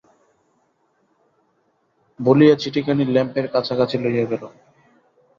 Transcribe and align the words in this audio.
বলিয়া 2.19 2.55
চিঠিখানি 2.55 3.03
ল্যাম্পের 3.05 3.45
কাছাকাছি 3.53 3.95
লইয়া 4.03 4.25
গেল। 4.31 4.43